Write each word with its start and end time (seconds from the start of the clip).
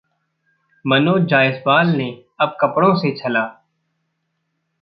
मनोज 0.85 1.25
जायसवाल 1.25 1.89
ने 1.89 2.09
अब 2.39 2.57
कपड़ों 2.61 2.93
से 2.95 3.15
छला 3.17 3.43